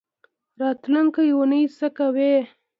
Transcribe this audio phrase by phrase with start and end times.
[0.61, 2.33] راتلونکۍ اونۍ څه کوئ؟